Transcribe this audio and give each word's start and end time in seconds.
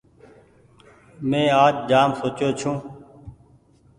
مين 1.29 1.47
آج 1.63 1.75
جآم 1.89 2.09
سوچيو 2.19 2.49
ڇون۔ 2.59 2.75